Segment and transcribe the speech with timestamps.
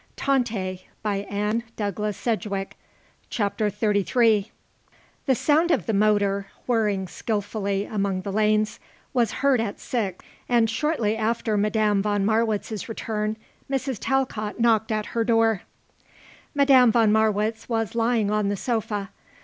[0.19, 2.67] She's all I've got in the world."
[3.29, 4.51] CHAPTER XXXIII
[5.27, 8.79] The sound of the motor, whirring skilfully among the lanes,
[9.13, 13.37] was heard at six, and shortly after Madame von Marwitz's return
[13.69, 13.99] Mrs.
[14.01, 15.61] Talcott knocked at her door.
[16.55, 19.11] Madame von Marwitz was lying on the sofa.